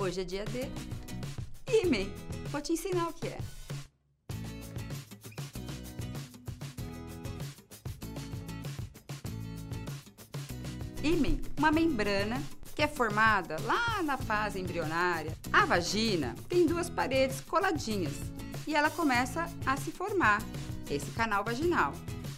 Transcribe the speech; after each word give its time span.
Hoje 0.00 0.20
é 0.20 0.24
dia 0.24 0.44
de 0.44 0.70
ímen. 1.84 2.12
Vou 2.50 2.60
te 2.60 2.72
ensinar 2.72 3.08
o 3.08 3.12
que 3.12 3.26
é. 3.26 3.38
Ímen, 11.02 11.40
uma 11.58 11.72
membrana 11.72 12.40
que 12.76 12.82
é 12.82 12.86
formada 12.86 13.56
lá 13.64 14.00
na 14.04 14.16
fase 14.16 14.60
embrionária. 14.60 15.36
A 15.52 15.64
vagina 15.64 16.36
tem 16.48 16.64
duas 16.64 16.88
paredes 16.88 17.40
coladinhas 17.40 18.14
e 18.68 18.76
ela 18.76 18.90
começa 18.90 19.52
a 19.66 19.76
se 19.76 19.90
formar, 19.90 20.40
esse 20.88 21.10
canal 21.10 21.42
vaginal. 21.42 21.92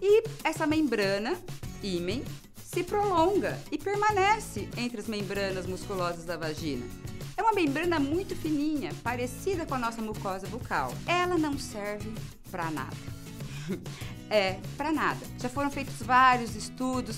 E 0.00 0.22
essa 0.42 0.66
membrana, 0.66 1.38
ímen, 1.82 2.24
se 2.64 2.82
prolonga 2.82 3.60
e 3.70 3.76
permanece 3.76 4.70
entre 4.74 5.00
as 5.00 5.06
membranas 5.06 5.66
musculosas 5.66 6.24
da 6.24 6.38
vagina. 6.38 6.86
É 7.42 7.44
uma 7.44 7.54
membrana 7.54 7.98
muito 7.98 8.36
fininha, 8.36 8.92
parecida 9.02 9.66
com 9.66 9.74
a 9.74 9.78
nossa 9.78 10.00
mucosa 10.00 10.46
bucal. 10.46 10.94
Ela 11.04 11.36
não 11.36 11.58
serve 11.58 12.14
para 12.52 12.70
nada. 12.70 12.96
é, 14.30 14.60
para 14.76 14.92
nada. 14.92 15.18
Já 15.40 15.48
foram 15.48 15.68
feitos 15.68 15.96
vários 16.02 16.54
estudos 16.54 17.16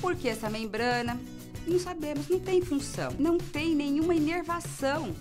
porque 0.00 0.28
essa 0.28 0.50
membrana, 0.50 1.16
não 1.68 1.78
sabemos, 1.78 2.28
não 2.28 2.40
tem 2.40 2.62
função, 2.62 3.12
não 3.16 3.38
tem 3.38 3.76
nenhuma 3.76 4.16
inervação. 4.16 5.14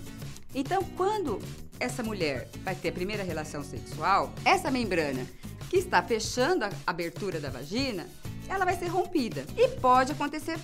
Então, 0.55 0.83
quando 0.97 1.39
essa 1.79 2.01
mulher 2.01 2.49
vai 2.63 2.73
ter 2.73 2.89
a 2.89 2.93
primeira 2.93 3.21
relação 3.21 3.63
sexual, 3.63 4.33
essa 4.43 4.71
membrana 4.71 5.27
que 5.69 5.77
está 5.77 6.01
fechando 6.01 6.65
a 6.65 6.71
abertura 6.87 7.39
da 7.39 7.51
vagina, 7.51 8.07
ela 8.49 8.65
vai 8.65 8.75
ser 8.75 8.87
rompida. 8.87 9.45
E 9.55 9.67
pode 9.79 10.11
acontecer 10.11 10.57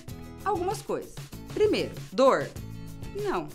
algumas 0.44 0.82
coisas. 0.82 1.14
Primeiro, 1.54 1.94
dor. 2.10 2.50
Não, 3.14 3.48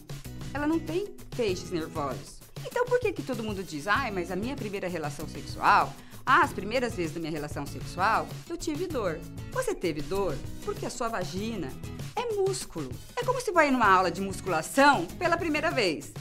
ela 0.55 0.65
não 0.65 0.79
tem 0.79 1.13
feixes 1.35 1.69
nervosos. 1.69 2.39
Então 2.65 2.85
por 2.85 2.97
que, 2.97 3.11
que 3.11 3.21
todo 3.21 3.43
mundo 3.43 3.61
diz, 3.61 3.87
ai, 3.87 4.09
mas 4.09 4.31
a 4.31 4.37
minha 4.37 4.55
primeira 4.55 4.87
relação 4.87 5.27
sexual, 5.27 5.93
ah, 6.25 6.43
as 6.43 6.53
primeiras 6.53 6.95
vezes 6.95 7.13
da 7.13 7.19
minha 7.19 7.31
relação 7.31 7.65
sexual, 7.65 8.25
eu 8.49 8.55
tive 8.55 8.87
dor. 8.87 9.19
Você 9.51 9.75
teve 9.75 10.01
dor 10.01 10.35
porque 10.63 10.85
a 10.85 10.89
sua 10.89 11.09
vagina 11.09 11.69
é 12.15 12.33
músculo. 12.35 12.89
É 13.17 13.23
como 13.25 13.41
se 13.41 13.51
vai 13.51 13.69
numa 13.69 13.85
aula 13.85 14.09
de 14.09 14.21
musculação 14.21 15.05
pela 15.19 15.35
primeira 15.35 15.69
vez. 15.69 16.13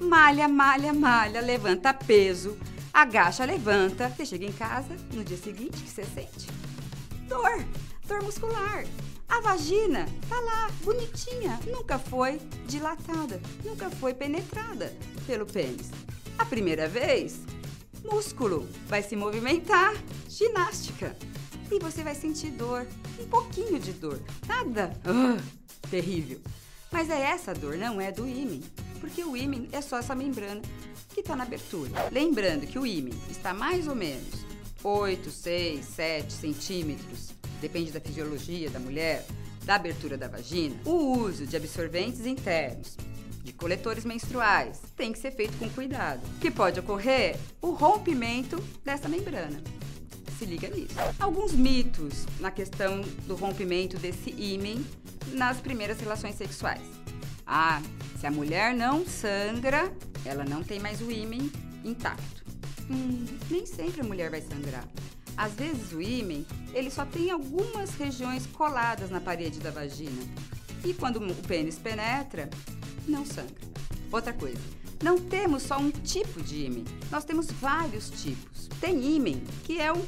Malha, 0.00 0.48
malha, 0.48 0.94
malha, 0.94 1.42
levanta 1.42 1.92
peso, 1.92 2.58
agacha, 2.94 3.44
levanta. 3.44 4.08
Você 4.08 4.24
chega 4.24 4.46
em 4.46 4.52
casa, 4.52 4.96
no 5.12 5.22
dia 5.22 5.36
seguinte, 5.36 5.76
o 5.76 5.82
que 5.82 5.90
você 5.90 6.04
sente? 6.04 6.48
Dor, 7.28 7.62
muscular. 8.20 8.84
A 9.28 9.40
vagina 9.40 10.06
tá 10.28 10.38
lá, 10.40 10.70
bonitinha, 10.82 11.58
nunca 11.66 11.98
foi 11.98 12.38
dilatada, 12.66 13.40
nunca 13.64 13.88
foi 13.90 14.12
penetrada 14.12 14.92
pelo 15.26 15.46
pênis. 15.46 15.90
A 16.36 16.44
primeira 16.44 16.86
vez, 16.88 17.40
músculo 18.04 18.68
vai 18.86 19.02
se 19.02 19.16
movimentar, 19.16 19.94
ginástica. 20.28 21.16
E 21.70 21.78
você 21.78 22.02
vai 22.02 22.14
sentir 22.14 22.50
dor, 22.50 22.86
um 23.18 23.26
pouquinho 23.26 23.78
de 23.78 23.92
dor, 23.92 24.20
nada 24.46 24.92
uh, 25.06 25.88
terrível. 25.88 26.40
Mas 26.90 27.08
é 27.08 27.18
essa 27.18 27.54
dor, 27.54 27.78
não 27.78 27.98
é 27.98 28.12
do 28.12 28.28
ímen, 28.28 28.62
porque 29.00 29.24
o 29.24 29.34
ímen 29.34 29.68
é 29.72 29.80
só 29.80 29.98
essa 29.98 30.14
membrana 30.14 30.60
que 31.08 31.20
está 31.20 31.34
na 31.34 31.44
abertura. 31.44 31.90
Lembrando 32.10 32.66
que 32.66 32.78
o 32.78 32.86
ímen 32.86 33.14
está 33.30 33.54
mais 33.54 33.88
ou 33.88 33.94
menos 33.94 34.44
8, 34.84 35.30
6, 35.30 35.84
7 35.84 36.32
centímetros, 36.32 37.32
depende 37.62 37.92
da 37.92 38.00
fisiologia 38.00 38.68
da 38.68 38.80
mulher, 38.80 39.24
da 39.64 39.76
abertura 39.76 40.18
da 40.18 40.26
vagina, 40.26 40.74
o 40.84 41.20
uso 41.20 41.46
de 41.46 41.56
absorventes 41.56 42.26
internos, 42.26 42.96
de 43.44 43.52
coletores 43.52 44.04
menstruais, 44.04 44.82
tem 44.96 45.12
que 45.12 45.18
ser 45.18 45.30
feito 45.30 45.56
com 45.58 45.68
cuidado, 45.70 46.20
que 46.40 46.50
pode 46.50 46.80
ocorrer 46.80 47.36
o 47.60 47.70
rompimento 47.70 48.60
dessa 48.84 49.08
membrana. 49.08 49.62
Se 50.38 50.44
liga 50.44 50.68
nisso. 50.68 50.96
Alguns 51.20 51.52
mitos 51.52 52.26
na 52.40 52.50
questão 52.50 53.00
do 53.28 53.36
rompimento 53.36 53.96
desse 53.96 54.30
ímen 54.30 54.84
nas 55.32 55.60
primeiras 55.60 56.00
relações 56.00 56.34
sexuais. 56.34 56.82
Ah, 57.46 57.80
se 58.18 58.26
a 58.26 58.30
mulher 58.30 58.74
não 58.74 59.06
sangra, 59.06 59.92
ela 60.24 60.44
não 60.44 60.64
tem 60.64 60.80
mais 60.80 61.00
o 61.00 61.12
ímen 61.12 61.50
intacto. 61.84 62.42
Hum, 62.90 63.24
nem 63.48 63.64
sempre 63.66 64.00
a 64.00 64.04
mulher 64.04 64.30
vai 64.30 64.40
sangrar. 64.40 64.86
Às 65.36 65.52
vezes 65.52 65.92
o 65.92 66.00
ímen, 66.00 66.46
ele 66.74 66.90
só 66.90 67.04
tem 67.04 67.30
algumas 67.30 67.94
regiões 67.94 68.46
coladas 68.46 69.10
na 69.10 69.20
parede 69.20 69.60
da 69.60 69.70
vagina. 69.70 70.22
E 70.84 70.92
quando 70.92 71.16
o 71.16 71.34
pênis 71.46 71.78
penetra, 71.78 72.50
não 73.06 73.24
sangra. 73.24 73.54
Outra 74.10 74.32
coisa, 74.32 74.60
não 75.02 75.18
temos 75.18 75.62
só 75.62 75.78
um 75.78 75.90
tipo 75.90 76.42
de 76.42 76.66
ímen, 76.66 76.84
nós 77.10 77.24
temos 77.24 77.50
vários 77.50 78.10
tipos. 78.10 78.68
Tem 78.80 79.02
ímen 79.16 79.42
que 79.64 79.80
é 79.80 79.92
um 79.92 80.02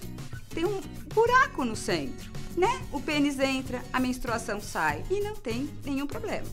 tem 0.54 0.64
um 0.64 0.80
buraco 1.12 1.64
no 1.64 1.74
centro, 1.74 2.30
né? 2.56 2.80
O 2.92 3.00
pênis 3.00 3.40
entra, 3.40 3.82
a 3.92 3.98
menstruação 3.98 4.60
sai 4.60 5.04
e 5.10 5.20
não 5.20 5.34
tem 5.34 5.68
nenhum 5.84 6.06
problema. 6.06 6.46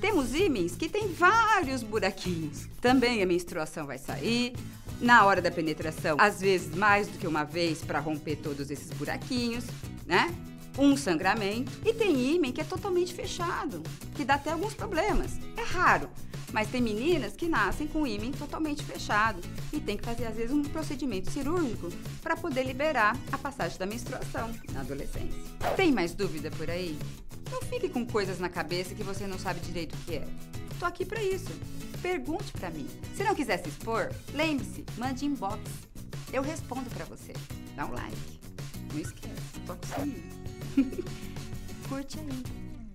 Temos 0.00 0.32
ímens 0.32 0.76
que 0.76 0.88
tem 0.88 1.12
vários 1.12 1.82
buraquinhos. 1.82 2.68
Também 2.80 3.20
a 3.20 3.26
menstruação 3.26 3.84
vai 3.84 3.98
sair, 3.98 4.54
na 5.00 5.24
hora 5.24 5.40
da 5.40 5.50
penetração, 5.50 6.16
às 6.20 6.40
vezes 6.40 6.74
mais 6.74 7.08
do 7.08 7.18
que 7.18 7.26
uma 7.26 7.44
vez 7.44 7.82
para 7.82 8.00
romper 8.00 8.36
todos 8.36 8.70
esses 8.70 8.90
buraquinhos, 8.90 9.64
né? 10.06 10.34
Um 10.76 10.96
sangramento. 10.96 11.72
E 11.84 11.92
tem 11.92 12.34
ímen 12.34 12.52
que 12.52 12.60
é 12.60 12.64
totalmente 12.64 13.12
fechado, 13.12 13.82
que 14.14 14.24
dá 14.24 14.34
até 14.34 14.52
alguns 14.52 14.74
problemas. 14.74 15.32
É 15.56 15.62
raro, 15.62 16.08
mas 16.52 16.68
tem 16.68 16.80
meninas 16.80 17.34
que 17.34 17.48
nascem 17.48 17.86
com 17.86 18.02
o 18.02 18.32
totalmente 18.32 18.84
fechado 18.84 19.40
e 19.72 19.80
tem 19.80 19.96
que 19.96 20.04
fazer, 20.04 20.26
às 20.26 20.36
vezes, 20.36 20.52
um 20.52 20.62
procedimento 20.62 21.30
cirúrgico 21.30 21.88
para 22.22 22.36
poder 22.36 22.64
liberar 22.64 23.16
a 23.32 23.38
passagem 23.38 23.78
da 23.78 23.86
menstruação 23.86 24.50
na 24.72 24.80
adolescência. 24.80 25.40
Tem 25.76 25.92
mais 25.92 26.14
dúvida 26.14 26.50
por 26.50 26.70
aí? 26.70 26.98
Não 27.50 27.60
fique 27.62 27.88
com 27.88 28.06
coisas 28.06 28.38
na 28.38 28.48
cabeça 28.48 28.94
que 28.94 29.02
você 29.02 29.26
não 29.26 29.38
sabe 29.38 29.60
direito 29.60 29.94
o 29.94 29.98
que 30.04 30.16
é. 30.16 30.28
Tô 30.78 30.86
aqui 30.86 31.04
para 31.04 31.22
isso. 31.22 31.50
Pergunte 32.00 32.52
para 32.52 32.70
mim. 32.70 32.86
Se 33.16 33.24
não 33.24 33.34
quiser 33.34 33.58
se 33.58 33.68
expor, 33.68 34.12
lembre-se, 34.32 34.84
mande 34.96 35.26
inbox. 35.26 35.58
Eu 36.32 36.42
respondo 36.42 36.88
para 36.90 37.04
você. 37.04 37.32
Dá 37.74 37.86
um 37.86 37.92
like. 37.92 38.16
Não 38.92 39.00
esquece, 39.00 39.34
toque 39.66 39.86
o 39.86 39.94
sininho. 40.00 41.04
Curte 41.88 42.18
aí. 42.20 42.67